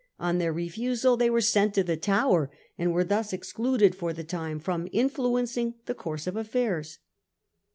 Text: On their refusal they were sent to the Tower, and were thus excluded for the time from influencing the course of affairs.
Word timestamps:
On 0.19 0.39
their 0.39 0.51
refusal 0.51 1.15
they 1.15 1.29
were 1.29 1.41
sent 1.41 1.75
to 1.75 1.83
the 1.83 1.95
Tower, 1.95 2.49
and 2.75 2.91
were 2.91 3.03
thus 3.03 3.33
excluded 3.33 3.93
for 3.93 4.13
the 4.13 4.23
time 4.23 4.57
from 4.57 4.87
influencing 4.91 5.75
the 5.85 5.93
course 5.93 6.25
of 6.25 6.35
affairs. 6.35 6.97